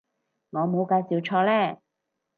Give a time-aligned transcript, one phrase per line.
[0.49, 1.79] 我冇介紹錯呢